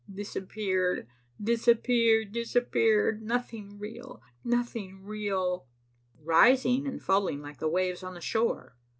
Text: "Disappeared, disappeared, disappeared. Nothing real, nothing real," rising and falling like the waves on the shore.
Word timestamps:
"Disappeared, 0.11 1.05
disappeared, 1.39 2.31
disappeared. 2.31 3.21
Nothing 3.21 3.77
real, 3.77 4.19
nothing 4.43 5.03
real," 5.03 5.67
rising 6.19 6.87
and 6.87 6.99
falling 6.99 7.39
like 7.43 7.59
the 7.59 7.69
waves 7.69 8.01
on 8.01 8.15
the 8.15 8.19
shore. 8.21 8.75